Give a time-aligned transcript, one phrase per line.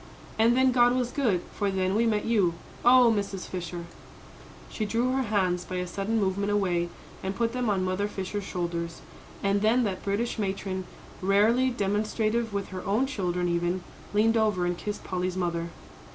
[0.39, 2.55] And then God was good for then we met you!
[2.83, 3.45] Oh, Mrs.
[3.47, 3.85] Fisher!"
[4.67, 6.89] She drew her hands by a sudden movement away,
[7.21, 9.03] and put them on Mother Fisher's shoulders.
[9.43, 10.85] And then that British matron,
[11.21, 15.67] rarely demonstrative with her own children, even, leaned over and kissed Polly's mother.